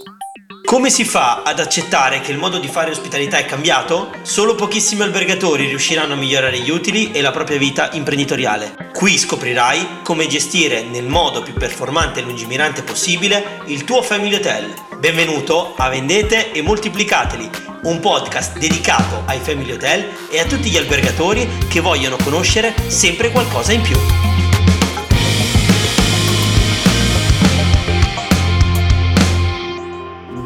[0.65, 4.11] Come si fa ad accettare che il modo di fare ospitalità è cambiato?
[4.23, 8.91] Solo pochissimi albergatori riusciranno a migliorare gli utili e la propria vita imprenditoriale.
[8.93, 14.75] Qui scoprirai come gestire nel modo più performante e lungimirante possibile il tuo Family Hotel.
[14.99, 17.51] Benvenuto a Vendete e Moltiplicateli,
[17.85, 23.31] un podcast dedicato ai Family Hotel e a tutti gli albergatori che vogliono conoscere sempre
[23.31, 24.38] qualcosa in più.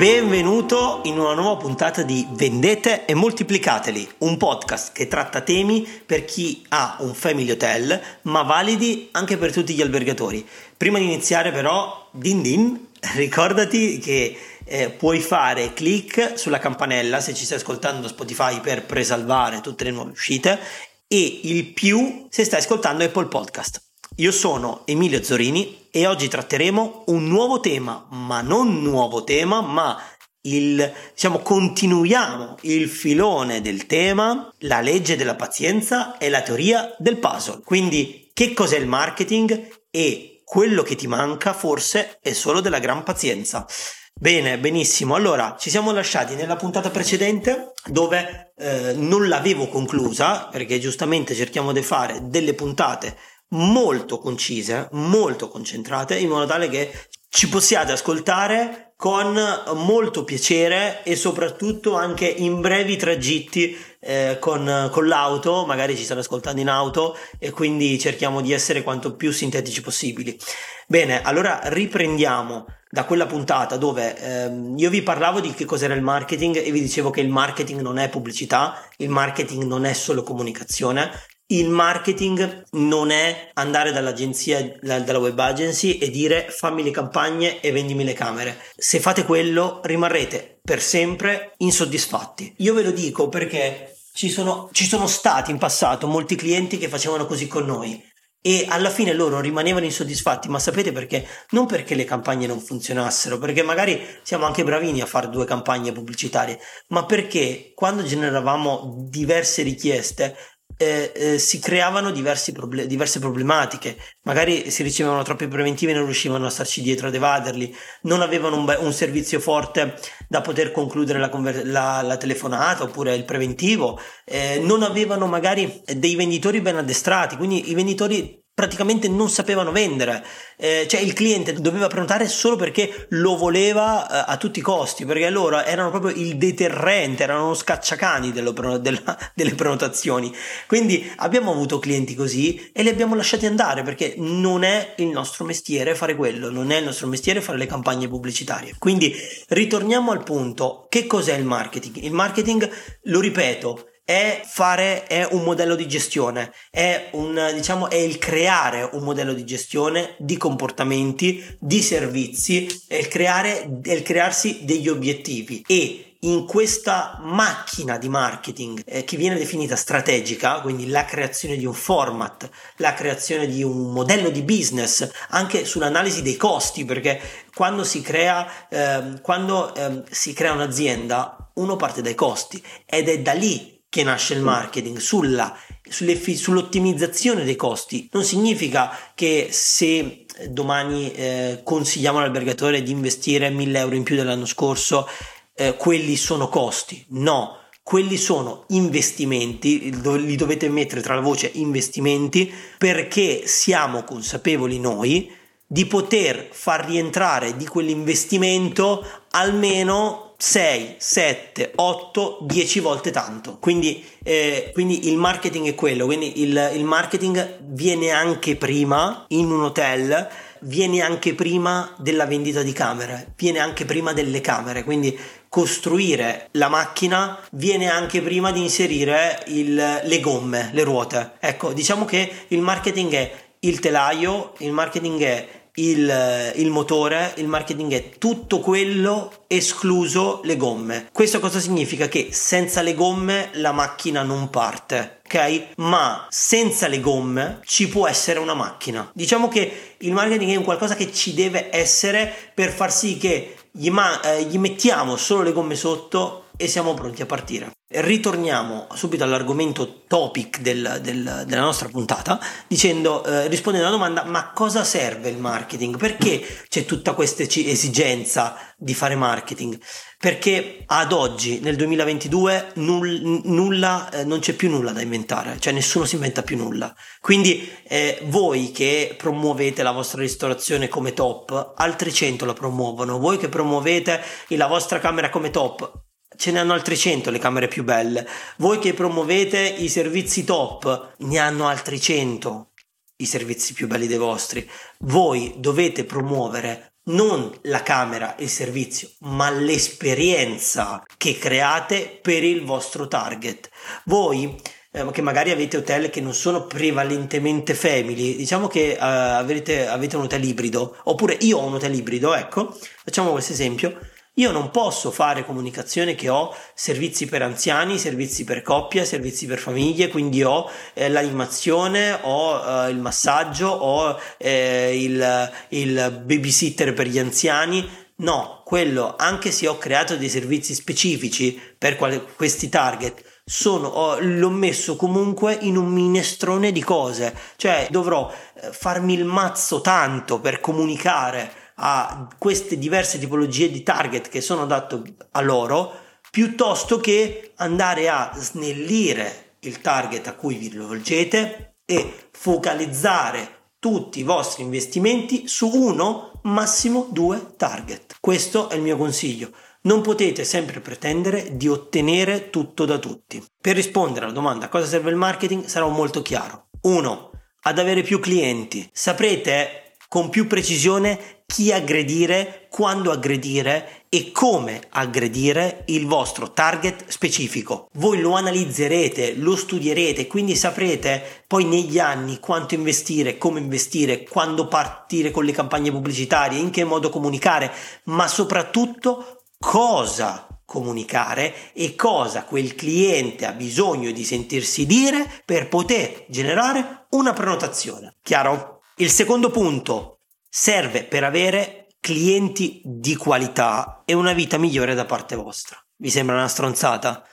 [0.03, 6.25] Benvenuto in una nuova puntata di Vendete e Moltiplicateli, un podcast che tratta temi per
[6.25, 10.45] chi ha un family hotel, ma validi anche per tutti gli albergatori.
[10.77, 17.33] Prima di iniziare però, din din, ricordati che eh, puoi fare clic sulla campanella se
[17.33, 20.59] ci stai ascoltando Spotify per presalvare tutte le nuove uscite
[21.07, 23.92] e il più se stai ascoltando Apple Podcast.
[24.17, 29.99] Io sono Emilio Zorini e oggi tratteremo un nuovo tema, ma non nuovo tema, ma
[30.43, 37.17] il, diciamo, continuiamo il filone del tema, la legge della pazienza e la teoria del
[37.17, 37.63] puzzle.
[37.65, 43.05] Quindi, che cos'è il marketing e quello che ti manca forse è solo della gran
[43.05, 43.67] pazienza.
[44.15, 45.15] Bene, benissimo.
[45.15, 51.73] Allora, ci siamo lasciati nella puntata precedente dove eh, non l'avevo conclusa, perché giustamente cerchiamo
[51.73, 53.17] di fare delle puntate
[53.53, 56.93] molto concise, molto concentrate, in modo tale che
[57.29, 59.37] ci possiate ascoltare con
[59.75, 66.21] molto piacere e soprattutto anche in brevi tragitti eh, con, con, l'auto, magari ci state
[66.21, 70.39] ascoltando in auto e quindi cerchiamo di essere quanto più sintetici possibili.
[70.87, 76.03] Bene, allora riprendiamo da quella puntata dove ehm, io vi parlavo di che cos'era il
[76.03, 80.23] marketing e vi dicevo che il marketing non è pubblicità, il marketing non è solo
[80.23, 81.11] comunicazione,
[81.53, 87.73] il marketing non è andare dall'agenzia, dalla web agency e dire fammi le campagne e
[87.73, 88.59] vendimi le camere.
[88.75, 92.55] Se fate quello rimarrete per sempre insoddisfatti.
[92.59, 96.89] Io ve lo dico perché ci sono, ci sono stati in passato molti clienti che
[96.89, 98.11] facevano così con noi
[98.45, 101.25] e alla fine loro rimanevano insoddisfatti, ma sapete perché?
[101.51, 105.93] Non perché le campagne non funzionassero, perché magari siamo anche bravini a fare due campagne
[105.93, 106.59] pubblicitarie,
[106.89, 110.37] ma perché quando generavamo diverse richieste
[110.83, 112.13] eh, eh, si creavano
[112.53, 113.97] proble- diverse problematiche.
[114.23, 118.57] Magari si ricevevano troppi preventivi e non riuscivano a starci dietro ad evaderli, non avevano
[118.57, 119.99] un, be- un servizio forte
[120.29, 125.83] da poter concludere la, conver- la, la telefonata oppure il preventivo, eh, non avevano magari
[125.97, 130.25] dei venditori ben addestrati, quindi i venditori praticamente non sapevano vendere,
[130.59, 135.07] eh, cioè il cliente doveva prenotare solo perché lo voleva eh, a tutti i costi,
[135.07, 140.33] perché loro erano proprio il deterrente, erano uno scacciacani dello, della, delle prenotazioni.
[140.67, 145.47] Quindi abbiamo avuto clienti così e li abbiamo lasciati andare perché non è il nostro
[145.47, 148.75] mestiere fare quello, non è il nostro mestiere fare le campagne pubblicitarie.
[148.79, 149.15] Quindi
[149.49, 152.03] ritorniamo al punto, che cos'è il marketing?
[152.05, 152.69] Il marketing,
[153.05, 158.89] lo ripeto, è fare è un modello di gestione, è un diciamo è il creare
[158.93, 164.89] un modello di gestione di comportamenti, di servizi, è il creare è il crearsi degli
[164.89, 165.65] obiettivi.
[165.67, 171.67] E in questa macchina di marketing eh, che viene definita strategica, quindi la creazione di
[171.67, 177.21] un format, la creazione di un modello di business, anche sull'analisi dei costi, perché
[177.55, 183.21] quando si crea, eh, quando, eh, si crea un'azienda, uno parte dai costi ed è
[183.21, 185.55] da lì che nasce il marketing, sulla,
[185.87, 188.09] sull'ottimizzazione dei costi.
[188.13, 194.47] Non significa che se domani eh, consigliamo all'albergatore di investire 1000 euro in più dell'anno
[194.47, 195.07] scorso,
[195.55, 197.05] eh, quelli sono costi.
[197.11, 205.31] No, quelli sono investimenti, li dovete mettere tra la voce investimenti perché siamo consapevoli noi
[205.67, 213.59] di poter far rientrare di quell'investimento almeno 6, 7, 8, 10 volte tanto.
[213.61, 219.53] Quindi, eh, quindi il marketing è quello, quindi il, il marketing viene anche prima in
[219.53, 220.29] un hotel
[220.65, 225.17] viene anche prima della vendita di camere, viene anche prima delle camere, quindi
[225.49, 231.33] costruire la macchina viene anche prima di inserire il, le gomme, le ruote.
[231.39, 237.47] Ecco, diciamo che il marketing è il telaio, il marketing è il, il, motore, il
[237.47, 241.09] marketing è tutto quello escluso le gomme.
[241.13, 242.09] Questo cosa significa?
[242.09, 245.21] Che senza le gomme la macchina non parte.
[245.25, 245.69] Ok?
[245.77, 249.11] Ma senza le gomme ci può essere una macchina.
[249.15, 253.57] Diciamo che il marketing è un qualcosa che ci deve essere per far sì che
[253.71, 257.73] gli, ma- eh, gli mettiamo solo le gomme sotto e siamo pronti a partire.
[257.89, 262.39] Ritorniamo subito all'argomento topic del, del, della nostra puntata
[262.69, 265.97] dicendo, eh, rispondendo alla domanda ma cosa serve il marketing?
[265.97, 269.77] Perché c'è tutta questa esigenza di fare marketing?
[270.19, 275.73] Perché ad oggi, nel 2022, null, nulla, eh, non c'è più nulla da inventare, cioè
[275.73, 276.95] nessuno si inventa più nulla.
[277.21, 283.19] Quindi eh, voi che promuovete la vostra ristorazione come top, altri 100 la promuovono.
[283.19, 286.11] Voi che promuovete la vostra camera come top,
[286.43, 288.27] ce ne hanno altri 100 le camere più belle.
[288.57, 292.71] Voi che promuovete i servizi top, ne hanno altri 100
[293.19, 294.69] i servizi più belli dei vostri.
[294.99, 303.07] Voi dovete promuovere non la camera, il servizio, ma l'esperienza che create per il vostro
[303.07, 303.71] target.
[304.07, 304.61] Voi
[304.91, 310.17] eh, che magari avete hotel che non sono prevalentemente family, diciamo che uh, avete, avete
[310.17, 313.97] un hotel ibrido, oppure io ho un hotel ibrido, ecco, facciamo questo esempio
[314.37, 319.59] io non posso fare comunicazione che ho servizi per anziani, servizi per coppia, servizi per
[319.59, 327.09] famiglie, quindi ho eh, l'animazione, ho eh, il massaggio, ho eh, il, il babysitter per
[327.09, 327.87] gli anziani.
[328.17, 334.19] No, quello, anche se ho creato dei servizi specifici per quali, questi target, sono, ho,
[334.19, 340.41] l'ho messo comunque in un minestrone di cose, cioè dovrò eh, farmi il mazzo tanto
[340.41, 345.03] per comunicare a queste diverse tipologie di target che sono dato
[345.33, 345.93] a loro
[346.31, 354.23] piuttosto che andare a snellire il target a cui vi rivolgete e focalizzare tutti i
[354.23, 358.17] vostri investimenti su uno, massimo due target.
[358.21, 359.51] Questo è il mio consiglio.
[359.83, 363.45] Non potete sempre pretendere di ottenere tutto da tutti.
[363.61, 366.69] Per rispondere alla domanda a cosa serve il marketing sarò molto chiaro.
[366.83, 367.31] 1.
[367.63, 368.89] Ad avere più clienti.
[368.93, 369.82] Saprete
[370.13, 377.89] con più precisione chi aggredire, quando aggredire e come aggredire il vostro target specifico.
[377.95, 384.69] Voi lo analizzerete, lo studierete, quindi saprete poi negli anni quanto investire, come investire, quando
[384.69, 387.73] partire con le campagne pubblicitarie, in che modo comunicare,
[388.05, 396.27] ma soprattutto cosa comunicare e cosa quel cliente ha bisogno di sentirsi dire per poter
[396.29, 398.17] generare una prenotazione.
[398.23, 398.82] Chiaro?
[398.97, 405.35] Il secondo punto serve per avere clienti di qualità e una vita migliore da parte
[405.35, 405.83] vostra.
[405.97, 407.25] Vi sembra una stronzata?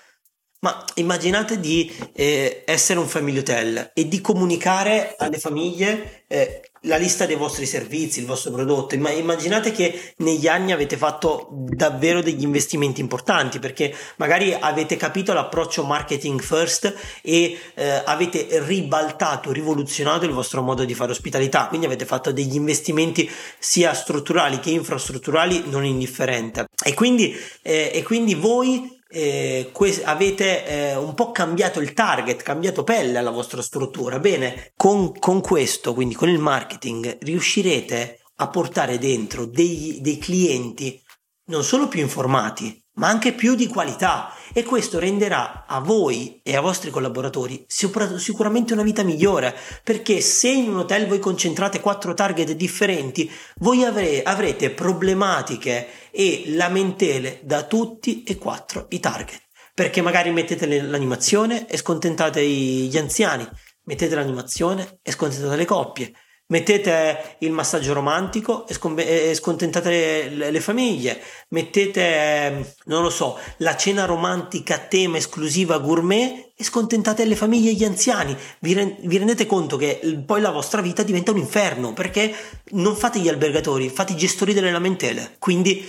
[0.62, 6.98] Ma immaginate di eh, essere un family hotel e di comunicare alle famiglie eh, la
[6.98, 8.96] lista dei vostri servizi, il vostro prodotto.
[8.96, 15.84] Immaginate che negli anni avete fatto davvero degli investimenti importanti perché magari avete capito l'approccio
[15.84, 21.68] marketing first e eh, avete ribaltato, rivoluzionato il vostro modo di fare ospitalità.
[21.68, 26.64] Quindi avete fatto degli investimenti sia strutturali che infrastrutturali non indifferenti.
[26.86, 32.44] E quindi, eh, e quindi voi eh, que- avete eh, un po' cambiato il target,
[32.44, 34.20] cambiato pelle alla vostra struttura.
[34.20, 41.02] Bene, con, con questo, quindi con il marketing, riuscirete a portare dentro dei, dei clienti
[41.50, 44.32] non solo più informati, ma anche più di qualità.
[44.54, 50.50] E questo renderà a voi e ai vostri collaboratori sicuramente una vita migliore perché se
[50.50, 57.64] in un hotel voi concentrate quattro target differenti voi avre- avrete problematiche e lamentele da
[57.64, 59.42] tutti e quattro i target.
[59.74, 63.48] Perché magari mettete l'animazione e scontentate gli anziani
[63.84, 66.14] mettete l'animazione e scontentate le coppie
[66.50, 73.38] mettete il massaggio romantico e, scom- e scontentate le, le, famiglie, mettete, non lo so,
[73.58, 78.36] la cena romantica a tema esclusiva gourmet e scontentate le famiglie e gli anziani.
[78.60, 82.34] Vi, re- vi rendete conto che poi la vostra vita diventa un inferno perché
[82.72, 85.36] non fate gli albergatori, fate i gestori delle lamentele.
[85.40, 85.88] Quindi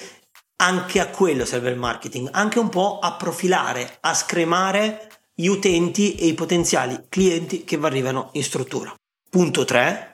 [0.57, 6.17] anche a quello serve il marketing, anche un po' a profilare, a scremare gli utenti
[6.17, 8.95] e i potenziali clienti che vi arrivano in struttura.
[9.31, 10.10] Punto 3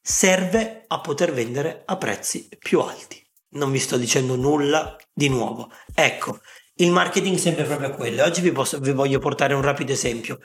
[0.00, 3.22] serve a poter vendere a prezzi più alti.
[3.52, 5.70] Non vi sto dicendo nulla di nuovo.
[5.94, 6.40] Ecco,
[6.76, 8.24] il marketing sempre proprio quello.
[8.24, 10.38] Oggi vi, posso, vi voglio portare un rapido esempio.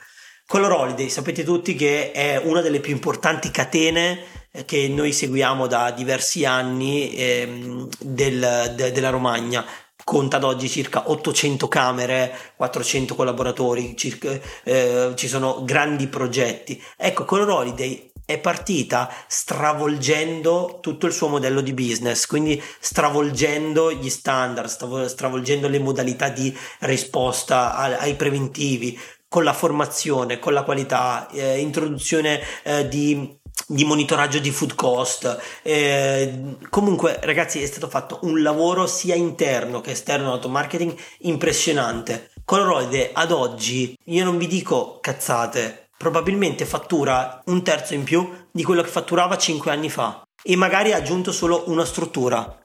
[0.47, 4.19] Color Holiday, sapete tutti che è una delle più importanti catene
[4.51, 9.65] eh, che noi seguiamo da diversi anni ehm, del, de, della Romagna.
[10.05, 16.81] Conta ad oggi circa 800 camere, 400 collaboratori, circa, eh, ci sono grandi progetti.
[16.95, 24.09] Ecco, Color Holiday è partita stravolgendo tutto il suo modello di business, quindi stravolgendo gli
[24.09, 28.97] standard, stravolgendo le modalità di risposta ai preventivi,
[29.27, 35.39] con la formazione, con la qualità, eh, introduzione eh, di di monitoraggio di food cost.
[35.61, 42.31] Eh, comunque, ragazzi, è stato fatto un lavoro sia interno che esterno auto marketing impressionante.
[42.45, 48.63] Coloroide ad oggi, io non vi dico cazzate, probabilmente fattura un terzo in più di
[48.63, 52.59] quello che fatturava 5 anni fa e magari ha aggiunto solo una struttura.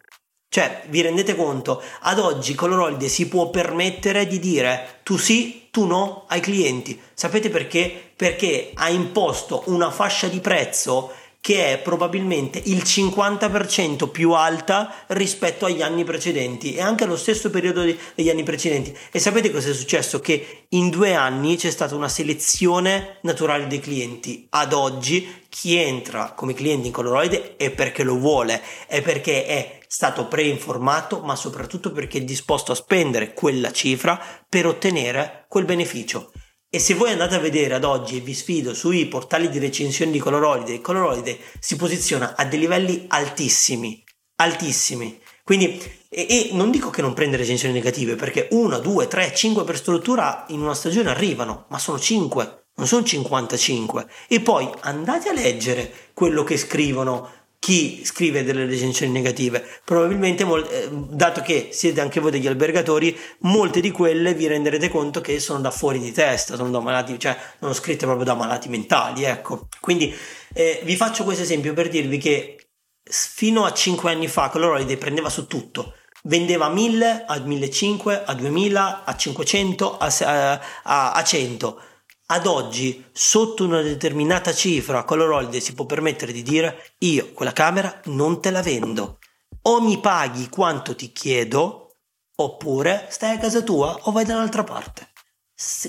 [0.53, 1.81] Cioè, vi rendete conto?
[2.01, 7.01] Ad oggi Coloroide si può permettere di dire tu sì, tu no ai clienti.
[7.15, 8.11] Sapete perché?
[8.17, 15.67] Perché ha imposto una fascia di prezzo che è probabilmente il 50% più alta rispetto
[15.67, 18.93] agli anni precedenti e anche allo stesso periodo degli anni precedenti.
[19.13, 20.19] E sapete cosa è successo?
[20.19, 24.49] Che in due anni c'è stata una selezione naturale dei clienti.
[24.51, 29.79] Ad oggi chi entra come cliente in Coloroide è perché lo vuole, è perché è
[29.93, 36.31] stato preinformato, ma soprattutto perché è disposto a spendere quella cifra per ottenere quel beneficio.
[36.71, 40.13] E se voi andate a vedere ad oggi e vi sfido sui portali di recensione
[40.13, 44.01] di Colorolide, Colorolide si posiziona a dei livelli altissimi,
[44.37, 45.21] altissimi.
[45.43, 49.65] Quindi, e, e non dico che non prende recensioni negative, perché una, due, tre, cinque
[49.65, 54.07] per struttura in una stagione arrivano, ma sono cinque, non sono 55.
[54.29, 59.65] E poi andate a leggere quello che scrivono chi scrive delle recensioni negative.
[59.85, 65.21] Probabilmente, eh, dato che siete anche voi degli albergatori, molte di quelle vi renderete conto
[65.21, 68.71] che sono da fuori di testa, sono da malati, cioè sono scritte proprio da malati
[68.71, 69.69] mentali, ecco.
[69.79, 70.13] Quindi
[70.55, 72.57] eh, vi faccio questo esempio per dirvi che
[73.03, 75.97] fino a 5 anni fa Coloroide prendeva su tutto.
[76.23, 81.83] Vendeva a 1000, a 1500, a 2000, a 500, a, a, a 100
[82.33, 88.01] ad oggi, sotto una determinata cifra, Coloroide si può permettere di dire io quella camera
[88.05, 89.19] non te la vendo.
[89.63, 91.97] O mi paghi quanto ti chiedo,
[92.37, 95.11] oppure stai a casa tua o vai da un'altra parte.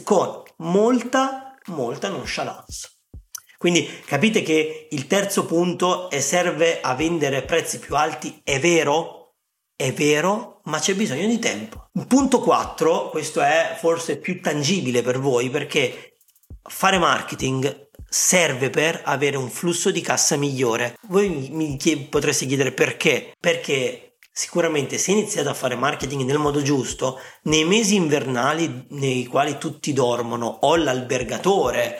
[0.03, 2.89] Con molta, molta nonchalance.
[3.59, 9.35] Quindi capite che il terzo punto è serve a vendere prezzi più alti, è vero?
[9.75, 11.89] È vero, ma c'è bisogno di tempo.
[12.07, 16.10] Punto 4, questo è forse più tangibile per voi perché
[16.63, 20.95] fare marketing serve per avere un flusso di cassa migliore.
[21.07, 23.33] Voi mi chied- potreste chiedere perché?
[23.39, 29.57] Perché sicuramente se iniziate a fare marketing nel modo giusto, nei mesi invernali nei quali
[29.57, 31.99] tutti dormono o l'albergatore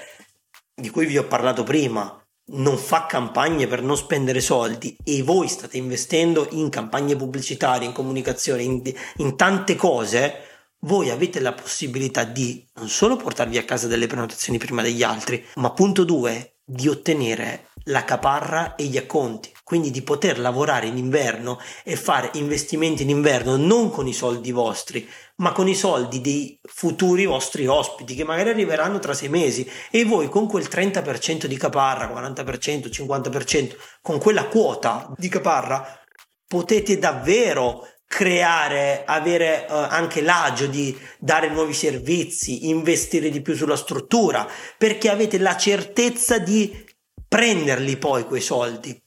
[0.73, 2.15] di cui vi ho parlato prima
[2.53, 7.93] non fa campagne per non spendere soldi e voi state investendo in campagne pubblicitarie, in
[7.93, 8.81] comunicazione, in,
[9.17, 10.50] in tante cose,
[10.81, 15.43] voi avete la possibilità di non solo portarvi a casa delle prenotazioni prima degli altri,
[15.55, 20.97] ma punto due, di ottenere la caparra e gli acconti, quindi di poter lavorare in
[20.97, 25.07] inverno e fare investimenti in inverno non con i soldi vostri,
[25.37, 29.69] ma con i soldi dei futuri vostri ospiti che magari arriveranno tra sei mesi.
[29.89, 35.99] E voi con quel 30% di caparra, 40%, 50%, con quella quota di caparra
[36.47, 43.77] potete davvero creare, avere uh, anche l'agio di dare nuovi servizi, investire di più sulla
[43.77, 44.45] struttura,
[44.77, 46.85] perché avete la certezza di
[47.25, 49.00] prenderli poi quei soldi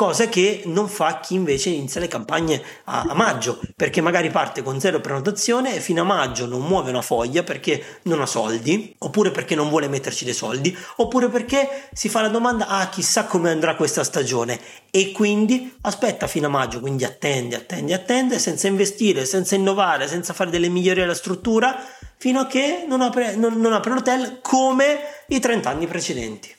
[0.00, 4.62] cosa che non fa chi invece inizia le campagne a, a, maggio, perché magari parte
[4.62, 8.94] con zero prenotazione e fino a maggio non muove una foglia perché non ha soldi,
[8.96, 13.26] oppure perché non vuole metterci dei soldi, oppure perché si fa la domanda, ah chissà
[13.26, 14.58] come andrà questa stagione
[14.90, 20.32] e quindi aspetta fino a maggio, quindi attende, attende, attende, senza investire, senza innovare, senza
[20.32, 21.78] fare delle migliorie alla struttura,
[22.16, 26.50] fino a che non apre, non, non apre l'hotel come i 30 anni precedenti.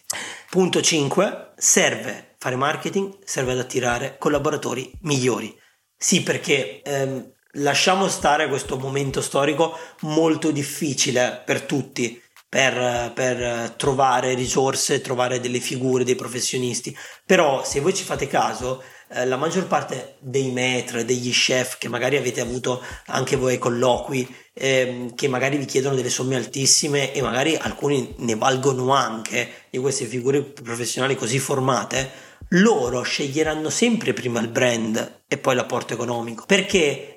[0.47, 1.53] Punto 5.
[1.55, 5.55] Serve fare marketing serve ad attirare collaboratori migliori.
[5.95, 12.19] Sì, perché ehm, lasciamo stare questo momento storico molto difficile per tutti,
[12.49, 16.97] per, per, trovare risorse, trovare delle figure, dei professionisti.
[17.27, 21.89] Però se voi ci fate caso, eh, la maggior parte dei maître, degli chef che
[21.89, 27.13] magari avete avuto anche voi ai colloqui, eh, che magari vi chiedono delle somme altissime
[27.13, 34.13] e magari alcuni ne valgono anche di queste figure professionali così formate, loro sceglieranno sempre
[34.13, 37.11] prima il brand e poi l'apporto economico perché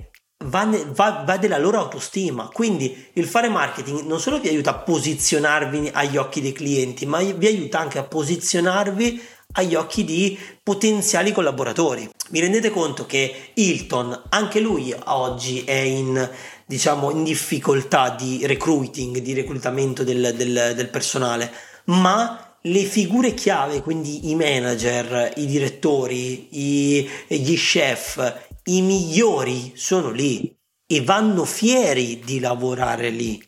[0.44, 2.48] va, va, va, della loro autostima.
[2.52, 7.20] Quindi il fare marketing non solo vi aiuta a posizionarvi agli occhi dei clienti, ma
[7.20, 9.22] vi aiuta anche a posizionarvi
[9.56, 12.08] agli occhi di potenziali collaboratori.
[12.30, 16.28] Vi rendete conto che Hilton, anche lui oggi è in,
[16.66, 21.52] diciamo, in difficoltà di recruiting, di reclutamento del, del, del personale,
[21.86, 30.10] ma le figure chiave, quindi i manager, i direttori, i, gli chef, i migliori sono
[30.10, 30.56] lì
[30.86, 33.42] e vanno fieri di lavorare lì.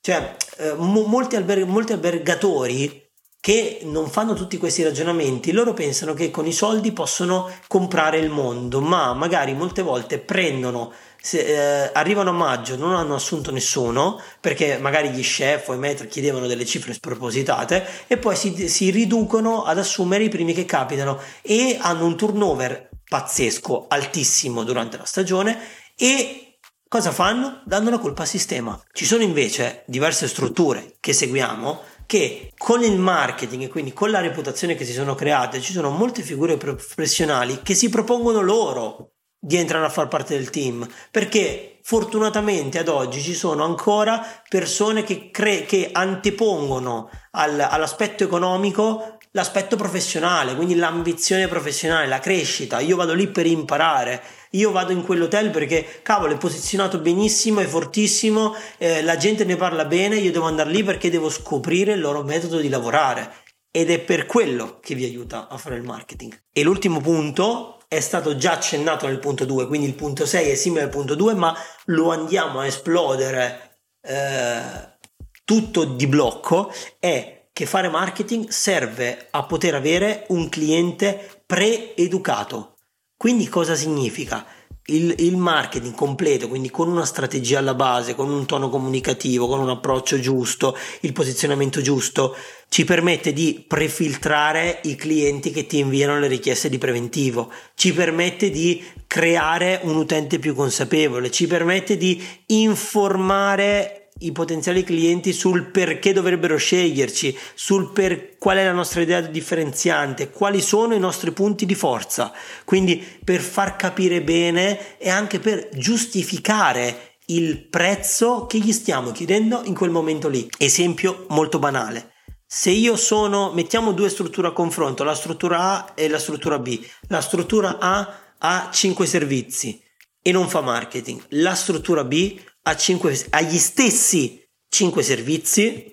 [0.00, 3.02] Cioè, eh, mo- molti, alber- molti albergatori
[3.40, 8.30] che non fanno tutti questi ragionamenti, loro pensano che con i soldi possono comprare il
[8.30, 10.92] mondo, ma magari molte volte prendono,
[11.24, 15.78] se, eh, arrivano a maggio, non hanno assunto nessuno, perché magari gli chef o i
[15.78, 20.66] metri chiedevano delle cifre spropositate, e poi si, si riducono ad assumere i primi che
[20.66, 25.58] capitano e hanno un turnover pazzesco, altissimo durante la stagione
[25.96, 27.62] e cosa fanno?
[27.64, 28.78] Danno la colpa al sistema.
[28.92, 34.20] Ci sono invece diverse strutture che seguiamo che con il marketing e quindi con la
[34.20, 39.13] reputazione che si sono create ci sono molte figure professionali che si propongono loro
[39.44, 45.04] di entrare a far parte del team perché fortunatamente ad oggi ci sono ancora persone
[45.04, 52.78] che, cre- che antepongono al- all'aspetto economico l'aspetto professionale, quindi l'ambizione professionale, la crescita.
[52.78, 54.22] Io vado lì per imparare.
[54.50, 59.56] Io vado in quell'hotel perché, cavolo, è posizionato benissimo, è fortissimo, eh, la gente ne
[59.56, 63.42] parla bene, io devo andare lì perché devo scoprire il loro metodo di lavorare.
[63.72, 66.44] Ed è per quello che vi aiuta a fare il marketing.
[66.52, 70.54] E l'ultimo punto è stato già accennato nel punto 2, quindi il punto 6 è
[70.54, 74.96] simile al punto 2, ma lo andiamo a esplodere eh,
[75.44, 82.76] tutto di blocco, è che fare marketing serve a poter avere un cliente pre-educato.
[83.16, 84.44] Quindi cosa significa?
[84.86, 89.60] Il, il, marketing completo, quindi con una strategia alla base, con un tono comunicativo, con
[89.60, 92.36] un approccio giusto, il posizionamento giusto,
[92.68, 98.50] ci permette di prefiltrare i clienti che ti inviano le richieste di preventivo, ci permette
[98.50, 106.12] di creare un utente più consapevole, ci permette di informare i potenziali clienti sul perché
[106.12, 111.66] dovrebbero sceglierci, sul per qual è la nostra idea differenziante, quali sono i nostri punti
[111.66, 112.32] di forza.
[112.64, 119.62] Quindi per far capire bene e anche per giustificare il prezzo che gli stiamo chiedendo
[119.64, 120.48] in quel momento lì.
[120.58, 122.12] Esempio molto banale.
[122.46, 126.80] Se io sono, mettiamo due strutture a confronto, la struttura A e la struttura B.
[127.08, 129.82] La struttura A ha 5 servizi
[130.22, 131.20] e non fa marketing.
[131.30, 135.92] La struttura B ha, 5, ha gli stessi 5 servizi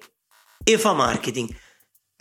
[0.64, 1.54] e fa marketing.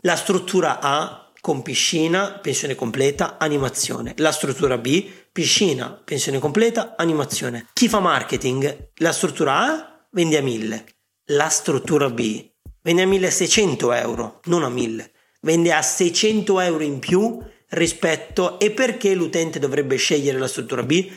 [0.02, 4.14] La struttura A con piscina, pensione completa, animazione.
[4.18, 7.68] La struttura B, piscina, pensione completa, animazione.
[7.72, 8.90] Chi fa marketing?
[8.96, 10.84] La struttura A vende a 1000.
[11.26, 12.50] La struttura B
[12.82, 15.12] vende a 1600 euro, non a 1000.
[15.42, 21.10] Vende a 600 euro in più rispetto e perché l'utente dovrebbe scegliere la struttura B?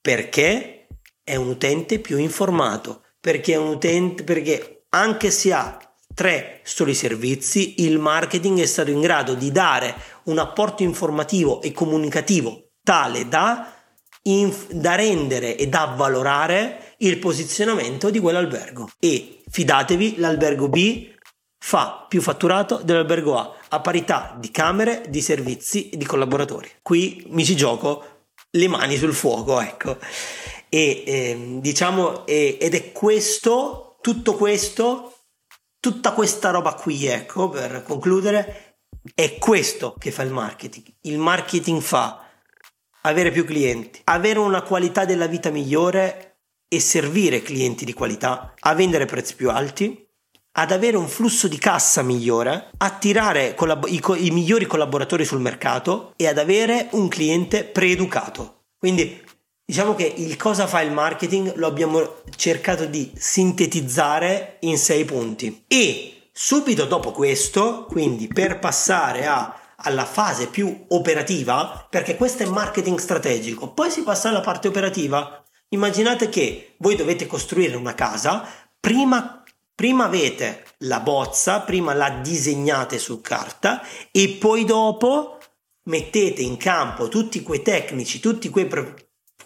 [0.00, 0.79] Perché
[1.22, 5.78] è un utente più informato, perché utente, perché anche se ha
[6.14, 11.72] tre soli servizi, il marketing è stato in grado di dare un apporto informativo e
[11.72, 13.72] comunicativo tale da,
[14.22, 18.90] inf- da rendere e da valorare il posizionamento di quell'albergo.
[18.98, 21.08] E fidatevi, l'albergo B
[21.62, 26.68] fa più fatturato dell'albergo A a parità di camere, di servizi e di collaboratori.
[26.82, 28.04] Qui mi ci gioco
[28.50, 29.96] le mani sul fuoco, ecco.
[30.72, 35.12] E eh, diciamo, eh, ed è questo, tutto questo,
[35.80, 38.78] tutta questa roba qui, ecco, per concludere,
[39.14, 40.86] è questo che fa il marketing.
[41.02, 42.24] Il marketing fa
[43.02, 48.74] avere più clienti, avere una qualità della vita migliore e servire clienti di qualità, a
[48.74, 50.06] vendere prezzi più alti,
[50.52, 55.40] ad avere un flusso di cassa migliore, attirare collab- i, co- i migliori collaboratori sul
[55.40, 58.66] mercato e ad avere un cliente preeducato.
[58.76, 59.20] Quindi
[59.70, 65.62] Diciamo che il cosa fa il marketing lo abbiamo cercato di sintetizzare in sei punti.
[65.68, 72.46] E subito dopo questo, quindi per passare a, alla fase più operativa, perché questo è
[72.46, 75.40] marketing strategico, poi si passa alla parte operativa.
[75.68, 78.44] Immaginate che voi dovete costruire una casa,
[78.80, 79.40] prima,
[79.72, 85.38] prima avete la bozza, prima la disegnate su carta e poi dopo
[85.84, 88.66] mettete in campo tutti quei tecnici, tutti quei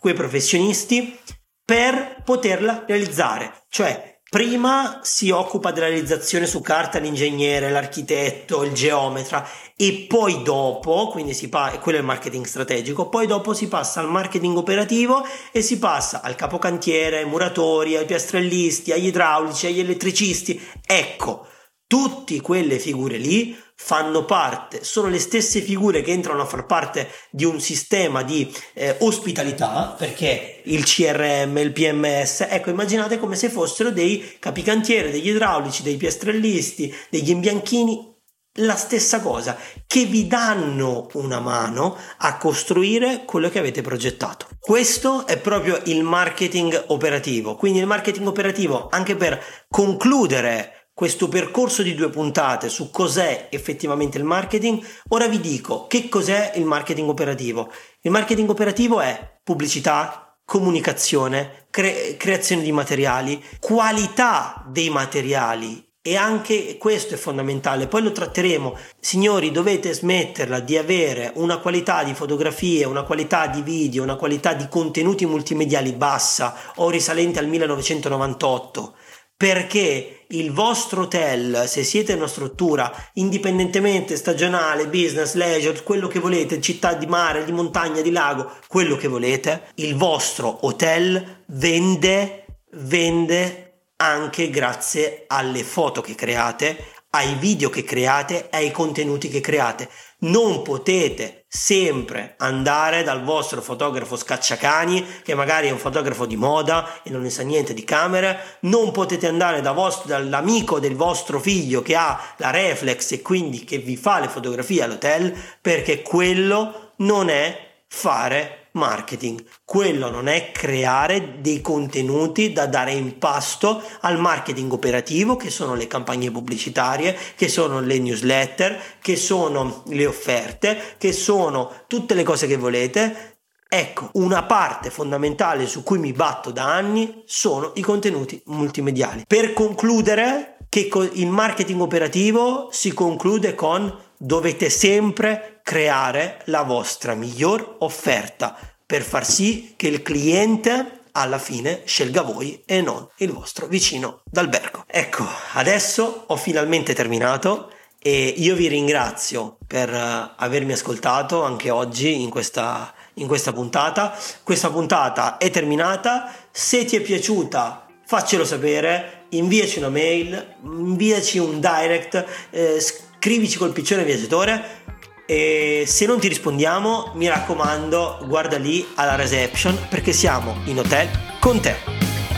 [0.05, 1.19] quei professionisti
[1.65, 3.65] per poterla realizzare.
[3.71, 11.09] Cioè, prima si occupa della realizzazione su carta l'ingegnere, l'architetto, il geometra e poi dopo,
[11.09, 15.27] quindi si pa- quello è il marketing strategico, poi dopo si passa al marketing operativo
[15.51, 20.63] e si passa al capocantiere, ai muratori, ai piastrellisti, agli idraulici, agli elettricisti.
[20.85, 21.47] Ecco,
[21.87, 27.09] Tutte quelle figure lì fanno parte, sono le stesse figure che entrano a far parte
[27.31, 33.51] di un sistema di eh, ospitalità, perché il CRM, il PMS, ecco immaginate come se
[33.51, 38.13] fossero dei capicantieri, degli idraulici, dei piastrellisti, degli imbianchini,
[38.59, 44.47] la stessa cosa, che vi danno una mano a costruire quello che avete progettato.
[44.61, 51.83] Questo è proprio il marketing operativo, quindi il marketing operativo anche per concludere questo percorso
[51.83, 57.09] di due puntate su cos'è effettivamente il marketing, ora vi dico che cos'è il marketing
[57.09, 57.71] operativo.
[58.03, 66.77] Il marketing operativo è pubblicità, comunicazione, cre- creazione di materiali, qualità dei materiali e anche
[66.79, 68.77] questo è fondamentale, poi lo tratteremo.
[69.01, 74.53] Signori, dovete smetterla di avere una qualità di fotografie, una qualità di video, una qualità
[74.53, 78.95] di contenuti multimediali bassa o risalente al 1998
[79.37, 86.61] perché il vostro hotel, se siete una struttura indipendentemente stagionale, business, leisure, quello che volete,
[86.61, 93.83] città di mare, di montagna, di lago, quello che volete, il vostro hotel vende, vende
[93.97, 99.89] anche grazie alle foto che create, ai video che create ai contenuti che create.
[100.25, 107.03] Non potete sempre andare dal vostro fotografo scacciacani, che magari è un fotografo di moda
[107.03, 111.39] e non ne sa niente di camere, non potete andare da vostro, dall'amico del vostro
[111.39, 116.93] figlio che ha la reflex e quindi che vi fa le fotografie all'hotel, perché quello
[116.97, 119.45] non è fare marketing.
[119.65, 125.75] Quello non è creare dei contenuti da dare in pasto al marketing operativo, che sono
[125.75, 132.23] le campagne pubblicitarie, che sono le newsletter, che sono le offerte, che sono tutte le
[132.23, 133.33] cose che volete.
[133.69, 139.25] Ecco, una parte fondamentale su cui mi batto da anni sono i contenuti multimediali.
[139.27, 147.77] Per concludere, che il marketing operativo si conclude con dovete sempre creare la vostra miglior
[147.81, 148.57] offerta
[148.87, 154.23] per far sì che il cliente alla fine scelga voi e non il vostro vicino
[154.25, 154.85] d'albergo.
[154.87, 162.23] Ecco, adesso ho finalmente terminato e io vi ringrazio per eh, avermi ascoltato anche oggi
[162.23, 164.19] in questa, in questa puntata.
[164.43, 171.59] Questa puntata è terminata, se ti è piaciuta faccelo sapere, inviaci una mail, inviaci un
[171.59, 172.79] direct, eh,
[173.25, 174.83] scrivici col piccione viaggiatore
[175.25, 181.09] e se non ti rispondiamo, mi raccomando, guarda lì alla reception perché siamo in hotel
[181.41, 181.75] con te.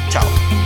[0.09, 0.66] Ciao!